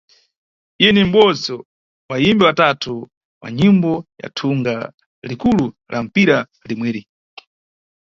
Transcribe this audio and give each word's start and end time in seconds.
Iye 0.79 0.89
ni 0.93 1.01
mʼbodzi 1.07 1.53
wa 2.09 2.15
ayimbi 2.19 2.43
atatu 2.51 2.93
wa 3.41 3.47
nyimbo 3.57 3.93
ya 4.21 4.27
thunga 4.37 4.75
likulu 5.29 5.65
la 5.91 5.97
mpira 6.05 6.37
limweri. 6.67 7.01